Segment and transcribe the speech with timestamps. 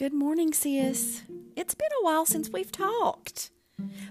[0.00, 1.24] Good morning, sis.
[1.56, 3.50] It's been a while since we've talked,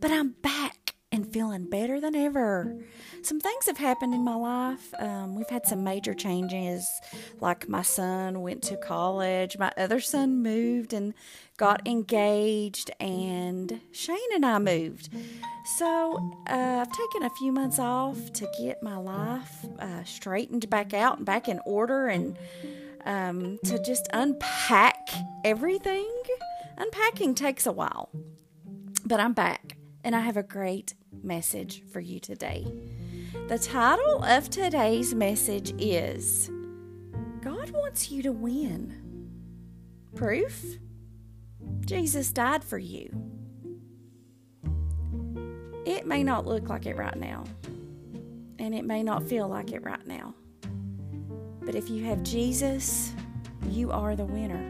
[0.00, 2.74] but I'm back and feeling better than ever.
[3.20, 4.94] Some things have happened in my life.
[4.98, 6.88] Um, we've had some major changes,
[7.38, 11.12] like my son went to college, my other son moved and
[11.58, 15.10] got engaged, and Shane and I moved.
[15.76, 16.16] So
[16.48, 21.18] uh, I've taken a few months off to get my life uh, straightened back out
[21.18, 22.38] and back in order and
[23.04, 25.08] um, to just unpack
[25.44, 26.10] everything.
[26.76, 28.10] Unpacking takes a while,
[29.04, 32.66] but I'm back and I have a great message for you today.
[33.48, 36.50] The title of today's message is
[37.40, 39.00] God wants you to win.
[40.14, 40.64] Proof?
[41.84, 43.10] Jesus died for you.
[45.86, 47.44] It may not look like it right now,
[48.58, 50.34] and it may not feel like it right now.
[51.64, 53.14] But if you have Jesus,
[53.68, 54.64] you are the winner.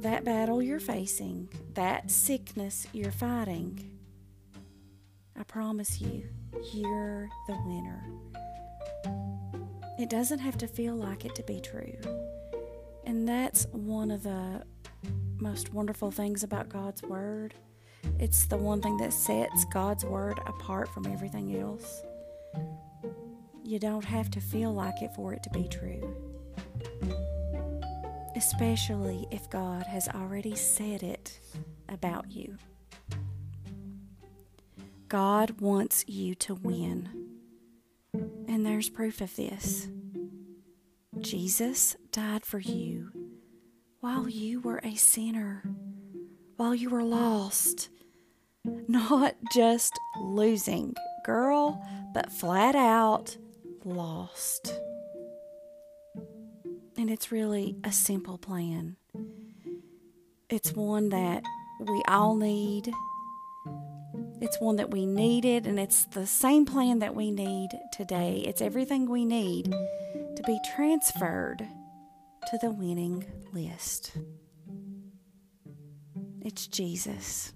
[0.00, 3.98] That battle you're facing, that sickness you're fighting,
[5.38, 6.24] I promise you,
[6.72, 8.04] you're the winner.
[9.98, 11.96] It doesn't have to feel like it to be true.
[13.04, 14.62] And that's one of the
[15.38, 17.54] most wonderful things about God's Word.
[18.18, 22.02] It's the one thing that sets God's Word apart from everything else.
[23.66, 26.14] You don't have to feel like it for it to be true.
[28.36, 31.40] Especially if God has already said it
[31.88, 32.58] about you.
[35.08, 37.08] God wants you to win.
[38.46, 39.88] And there's proof of this.
[41.20, 43.12] Jesus died for you
[44.00, 45.64] while you were a sinner,
[46.58, 47.88] while you were lost,
[48.62, 53.38] not just losing, girl, but flat out
[53.84, 54.74] lost.
[56.96, 58.96] And it's really a simple plan.
[60.48, 61.42] It's one that
[61.80, 62.92] we all need.
[64.40, 68.44] It's one that we needed, and it's the same plan that we need today.
[68.46, 69.72] It's everything we need
[70.36, 71.66] to be transferred
[72.50, 74.12] to the winning list.
[76.42, 77.53] It's Jesus.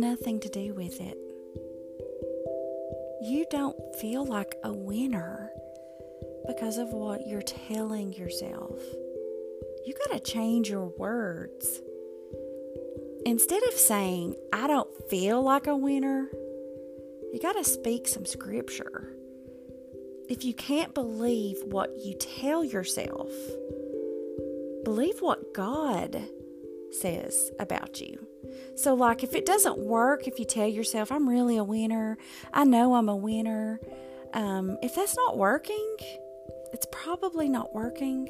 [0.00, 1.18] Nothing to do with it.
[3.22, 5.50] You don't feel like a winner
[6.46, 8.78] because of what you're telling yourself.
[9.84, 11.80] You got to change your words.
[13.24, 16.28] Instead of saying, I don't feel like a winner,
[17.32, 19.12] you got to speak some scripture.
[20.28, 23.30] If you can't believe what you tell yourself,
[24.84, 26.22] believe what God
[26.92, 28.26] says about you.
[28.74, 32.18] So, like, if it doesn't work, if you tell yourself, I'm really a winner,
[32.52, 33.80] I know I'm a winner,
[34.34, 35.96] um, if that's not working,
[36.72, 38.28] it's probably not working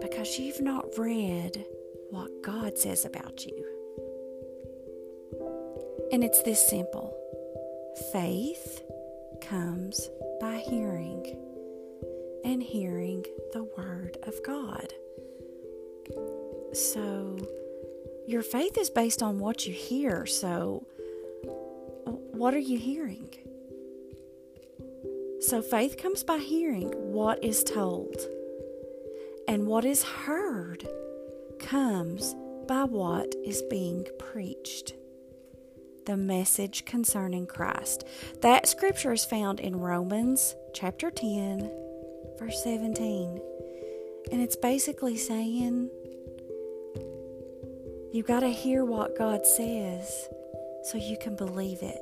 [0.00, 1.64] because you've not read
[2.10, 3.64] what God says about you.
[6.12, 7.16] And it's this simple
[8.12, 8.82] faith
[9.40, 11.36] comes by hearing,
[12.44, 14.92] and hearing the Word of God.
[16.74, 17.38] So,
[18.26, 20.26] your faith is based on what you hear.
[20.26, 20.86] So,
[22.32, 23.28] what are you hearing?
[25.40, 28.16] So, faith comes by hearing what is told,
[29.46, 30.88] and what is heard
[31.58, 32.34] comes
[32.66, 34.94] by what is being preached.
[36.06, 38.04] The message concerning Christ.
[38.42, 41.70] That scripture is found in Romans chapter 10,
[42.38, 43.40] verse 17.
[44.30, 45.90] And it's basically saying,
[48.14, 50.28] You've got to hear what God says
[50.84, 52.00] so you can believe it.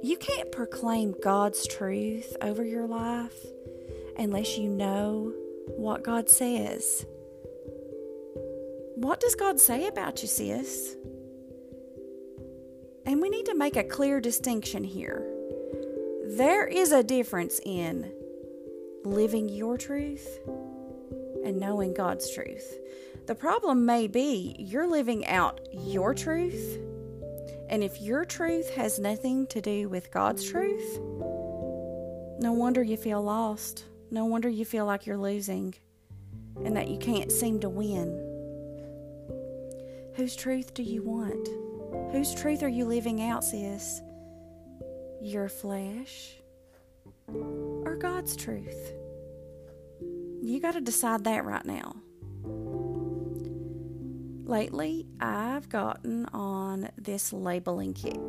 [0.00, 3.34] You can't proclaim God's truth over your life
[4.16, 5.32] unless you know
[5.76, 7.04] what God says.
[8.94, 10.94] What does God say about you, sis?
[13.06, 15.28] And we need to make a clear distinction here.
[16.36, 18.12] There is a difference in
[19.04, 20.28] living your truth
[21.44, 22.78] and knowing God's truth.
[23.26, 26.78] The problem may be you're living out your truth,
[27.68, 30.98] and if your truth has nothing to do with God's truth,
[32.40, 33.84] no wonder you feel lost.
[34.10, 35.74] No wonder you feel like you're losing
[36.64, 38.08] and that you can't seem to win.
[40.16, 41.48] Whose truth do you want?
[42.12, 44.02] Whose truth are you living out, sis?
[45.22, 46.34] Your flesh
[47.32, 48.92] or God's truth?
[50.42, 51.94] You got to decide that right now.
[54.52, 58.20] Lately I've gotten on this labeling kick.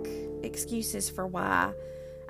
[0.41, 1.73] Excuses for why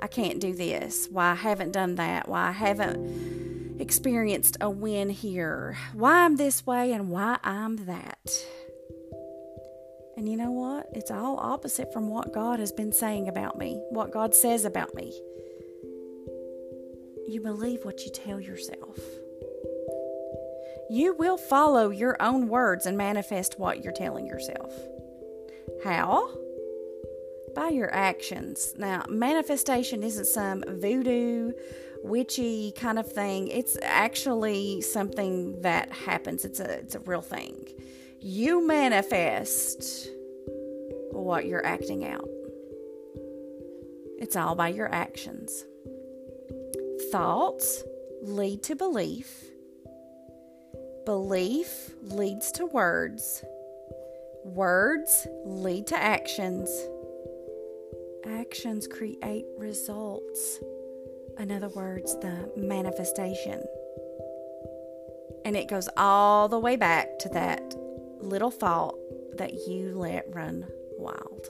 [0.00, 5.10] I can't do this, why I haven't done that, why I haven't experienced a win
[5.10, 8.30] here, why I'm this way, and why I'm that.
[10.16, 10.88] And you know what?
[10.92, 14.92] It's all opposite from what God has been saying about me, what God says about
[14.96, 15.12] me.
[17.28, 18.98] You believe what you tell yourself.
[20.90, 24.72] You will follow your own words and manifest what you're telling yourself.
[25.82, 26.28] How?
[27.54, 28.74] By your actions.
[28.76, 31.52] Now, manifestation isn't some voodoo,
[32.02, 33.48] witchy kind of thing.
[33.48, 36.44] It's actually something that happens.
[36.44, 37.68] It's a it's a real thing.
[38.20, 40.08] You manifest
[41.12, 42.28] what you're acting out.
[44.18, 45.64] It's all by your actions.
[47.10, 47.82] Thoughts
[48.22, 49.53] lead to belief.
[51.04, 53.44] Belief leads to words.
[54.44, 56.70] Words lead to actions.
[58.26, 60.60] Actions create results.
[61.38, 63.62] In other words, the manifestation.
[65.44, 67.74] And it goes all the way back to that
[68.20, 68.96] little thought
[69.36, 70.66] that you let run
[70.98, 71.48] wild.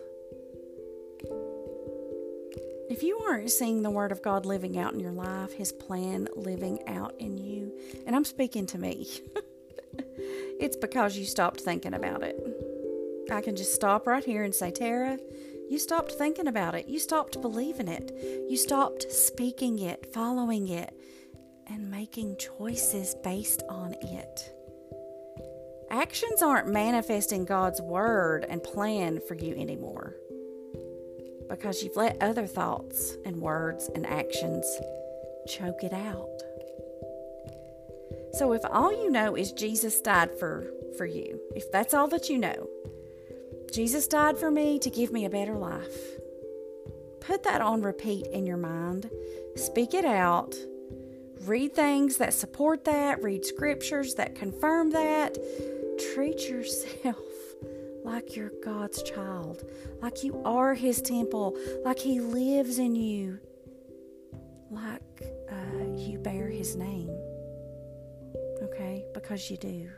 [2.90, 6.28] If you aren't seeing the Word of God living out in your life, His plan
[6.36, 7.72] living out in you,
[8.06, 9.08] and I'm speaking to me,
[10.60, 12.36] it's because you stopped thinking about it.
[13.32, 15.18] I can just stop right here and say, Tara,
[15.70, 16.86] you stopped thinking about it.
[16.86, 18.12] You stopped believing it.
[18.50, 20.94] You stopped speaking it, following it,
[21.66, 24.54] and making choices based on it.
[25.90, 30.16] Actions aren't manifesting God's word and plan for you anymore
[31.54, 34.66] because you've let other thoughts and words and actions
[35.46, 36.28] choke it out.
[38.34, 42.28] So if all you know is Jesus died for for you, if that's all that
[42.28, 42.68] you know,
[43.72, 45.98] Jesus died for me to give me a better life.
[47.20, 49.10] Put that on repeat in your mind.
[49.56, 50.54] Speak it out.
[51.42, 55.38] Read things that support that, read scriptures that confirm that.
[56.14, 57.16] Treat yourself
[58.04, 59.64] like you're God's child,
[60.00, 63.40] like you are His temple, like He lives in you,
[64.70, 65.00] like
[65.50, 67.10] uh, you bear His name.
[68.62, 69.04] Okay?
[69.14, 69.90] Because you do.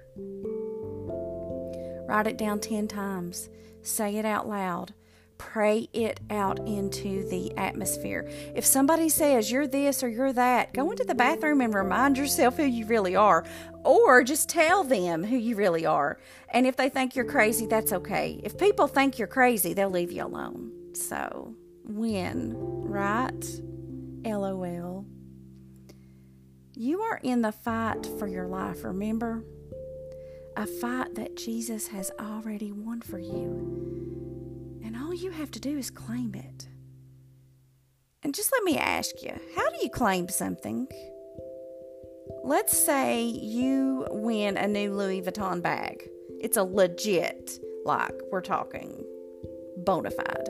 [2.08, 3.48] Write it down 10 times,
[3.82, 4.94] say it out loud.
[5.38, 8.26] Pray it out into the atmosphere.
[8.54, 12.56] If somebody says you're this or you're that, go into the bathroom and remind yourself
[12.56, 13.44] who you really are,
[13.84, 16.18] or just tell them who you really are.
[16.50, 18.40] And if they think you're crazy, that's okay.
[18.42, 20.72] If people think you're crazy, they'll leave you alone.
[20.94, 21.54] So,
[21.84, 23.44] win, right?
[24.24, 25.04] LOL.
[26.74, 29.44] You are in the fight for your life, remember?
[30.56, 34.26] A fight that Jesus has already won for you
[35.16, 36.68] you have to do is claim it.
[38.22, 40.86] And just let me ask you how do you claim something?
[42.44, 46.08] Let's say you win a new Louis Vuitton bag.
[46.40, 49.04] It's a legit, like we're talking
[49.78, 50.48] bona fide.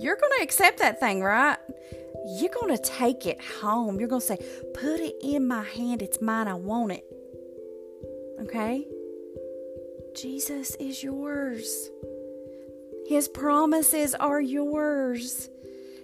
[0.00, 1.58] You're going to accept that thing, right?
[2.26, 3.98] You're going to take it home.
[3.98, 4.38] You're going to say,
[4.74, 6.02] Put it in my hand.
[6.02, 6.48] It's mine.
[6.48, 7.04] I want it.
[8.42, 8.86] Okay?
[10.14, 11.90] Jesus is yours.
[13.08, 15.48] His promises are yours.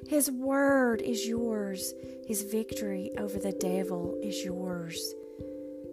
[0.08, 1.92] His word is yours.
[2.26, 5.14] His victory over the devil is yours.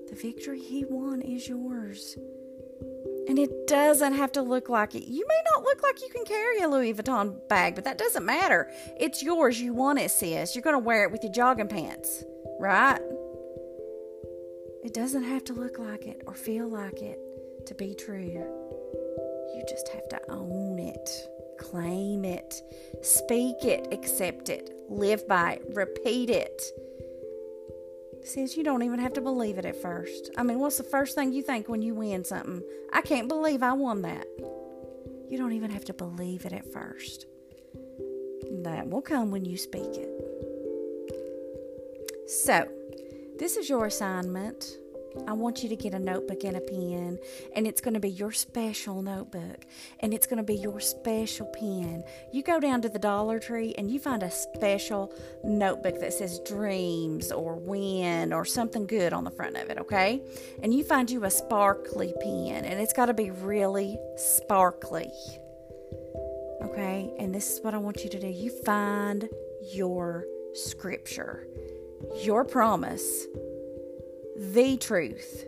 [0.10, 2.18] The victory he won is yours.
[3.27, 5.03] And it doesn't have to look like it.
[5.03, 8.25] You may not look like you can carry a Louis Vuitton bag, but that doesn't
[8.25, 8.70] matter.
[8.98, 9.60] It's yours.
[9.60, 10.56] You want it, sis.
[10.56, 12.24] You're going to wear it with your jogging pants,
[12.60, 13.00] right?
[14.84, 17.20] It doesn't have to look like it or feel like it
[17.68, 18.18] to be true.
[19.53, 20.61] You just have to own
[20.91, 21.10] it,
[21.60, 22.62] claim it,
[23.01, 26.62] speak it, accept it, live by it, repeat it.
[28.24, 30.29] Says you don't even have to believe it at first.
[30.38, 32.62] I mean, what's the first thing you think when you win something?
[32.93, 34.27] I can't believe I won that.
[35.27, 37.25] You don't even have to believe it at first.
[38.63, 40.10] That will come when you speak it.
[42.27, 42.67] So,
[43.39, 44.77] this is your assignment
[45.27, 47.20] I want you to get a notebook and a pen,
[47.56, 49.65] and it's going to be your special notebook,
[50.00, 52.03] and it's going to be your special pen.
[52.32, 55.13] You go down to the Dollar Tree and you find a special
[55.44, 60.22] notebook that says dreams or win or something good on the front of it, okay?
[60.63, 65.12] And you find you a sparkly pen, and it's got to be really sparkly,
[66.63, 67.13] okay?
[67.20, 69.27] And this is what I want you to do you find
[69.74, 71.48] your scripture,
[72.24, 73.27] your promise
[74.41, 75.45] the truth.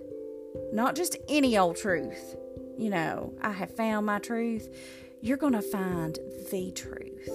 [0.72, 2.36] Not just any old truth,
[2.78, 4.70] you know, I have found my truth.
[5.20, 6.20] You're going to find
[6.52, 7.30] the truth.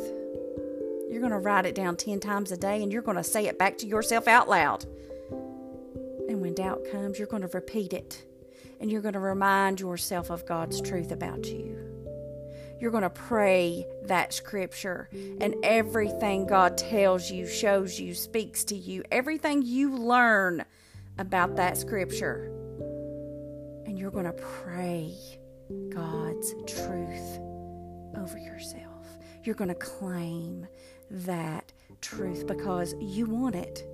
[1.10, 3.46] You're going to write it down 10 times a day and you're going to say
[3.46, 4.84] it back to yourself out loud.
[6.28, 8.24] And when doubt comes, you're going to repeat it
[8.78, 11.76] and you're going to remind yourself of God's truth about you.
[12.80, 18.76] You're going to pray that scripture, and everything God tells you, shows you, speaks to
[18.76, 20.64] you, everything you learn
[21.18, 22.52] about that scripture.
[23.86, 25.14] And you're going to pray
[25.90, 27.38] God's truth
[28.16, 29.06] over yourself.
[29.44, 30.66] You're going to claim
[31.10, 33.84] that truth because you want it.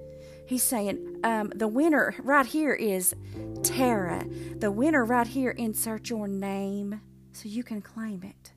[0.47, 3.15] He's saying um, the winner right here is
[3.63, 4.27] Tara.
[4.57, 7.01] The winner right here, insert your name
[7.33, 8.53] so you can claim it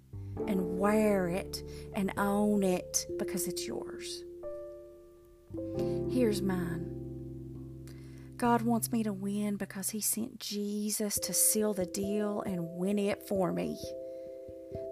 [0.47, 4.23] and wear it and own it because it's yours.
[6.09, 6.96] Here's mine.
[8.37, 12.99] God wants me to win because He sent Jesus to seal the deal and win
[12.99, 13.77] it for me.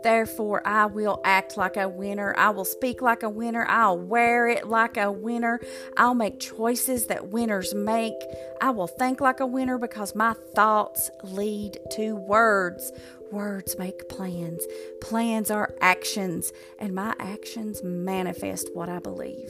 [0.02, 2.34] Therefore, I will act like a winner.
[2.38, 3.66] I will speak like a winner.
[3.68, 5.60] I'll wear it like a winner.
[5.98, 8.14] I'll make choices that winners make.
[8.62, 12.92] I will think like a winner because my thoughts lead to words.
[13.32, 14.64] Words make plans.
[15.02, 19.50] Plans are actions, and my actions manifest what I believe.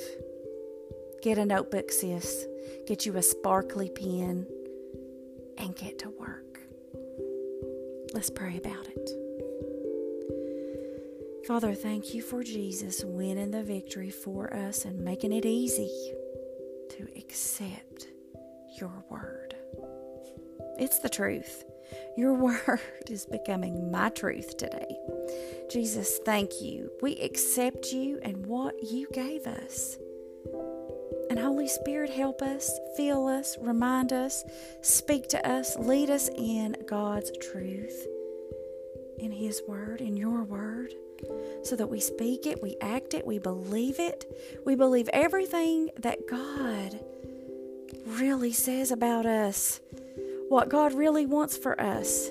[1.25, 2.45] Get a notebook, sis.
[2.85, 4.45] Get you a sparkly pen
[5.57, 6.59] and get to work.
[8.13, 9.09] Let's pray about it.
[11.47, 15.89] Father, thank you for Jesus winning the victory for us and making it easy
[16.91, 18.05] to accept
[18.79, 19.55] your word.
[20.77, 21.63] It's the truth.
[22.15, 22.33] Your
[22.67, 22.79] word
[23.09, 24.95] is becoming my truth today.
[25.71, 26.91] Jesus, thank you.
[27.01, 29.97] We accept you and what you gave us.
[31.35, 34.45] And Holy Spirit, help us, fill us, remind us,
[34.81, 38.07] speak to us, lead us in God's truth,
[39.17, 40.93] in His Word, in your Word,
[41.61, 44.23] so that we speak it, we act it, we believe it.
[44.65, 47.01] We believe everything that God
[48.07, 49.81] really says about us
[50.47, 52.29] what God really wants for us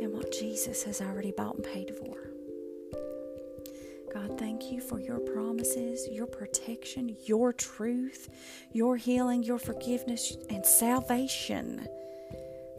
[0.00, 2.19] and what Jesus has already bought and paid for.
[4.12, 8.28] God, thank you for your promises, your protection, your truth,
[8.72, 11.86] your healing, your forgiveness, and salvation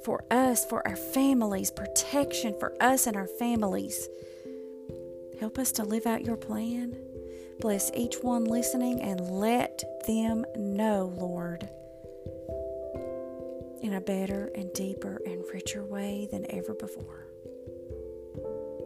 [0.04, 4.10] for us, for our families, protection for us and our families.
[5.40, 6.96] Help us to live out your plan.
[7.60, 11.70] Bless each one listening and let them know, Lord
[13.82, 17.26] in a better and deeper and richer way than ever before.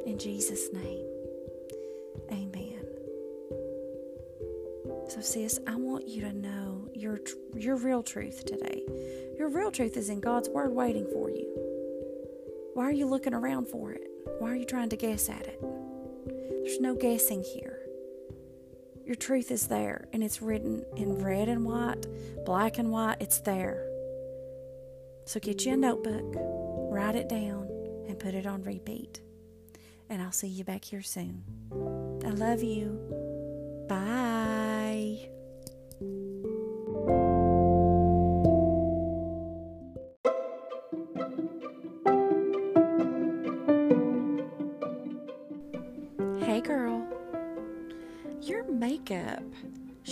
[0.05, 1.05] In Jesus' name,
[5.15, 7.19] So, sis, I want you to know your,
[7.55, 8.83] your real truth today.
[9.39, 11.47] Your real truth is in God's Word waiting for you.
[12.73, 14.05] Why are you looking around for it?
[14.39, 15.61] Why are you trying to guess at it?
[16.65, 17.79] There's no guessing here.
[19.05, 22.05] Your truth is there, and it's written in red and white,
[22.45, 23.21] black and white.
[23.21, 23.87] It's there.
[25.23, 26.33] So get you a notebook,
[26.91, 27.69] write it down,
[28.09, 29.21] and put it on repeat.
[30.09, 31.45] And I'll see you back here soon.
[32.25, 33.85] I love you.
[33.87, 34.34] Bye.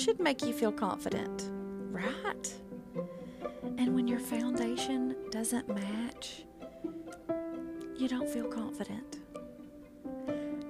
[0.03, 1.49] Should make you feel confident,
[1.89, 2.53] right?
[3.77, 6.43] And when your foundation doesn't match,
[7.95, 9.19] you don't feel confident.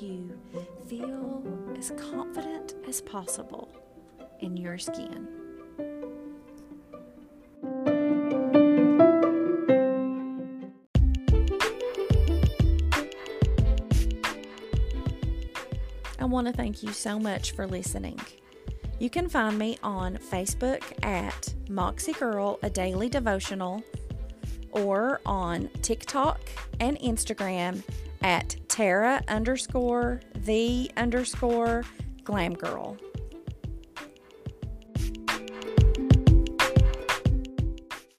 [0.00, 0.38] You
[0.88, 1.42] feel
[1.78, 3.68] as confident as possible
[4.40, 5.28] in your skin.
[16.18, 18.18] I want to thank you so much for listening.
[18.98, 23.82] You can find me on Facebook at Moxie Girl, a daily devotional,
[24.72, 26.40] or on TikTok
[26.78, 27.82] and Instagram
[28.22, 31.84] at Tara underscore the underscore
[32.24, 32.96] glam girl.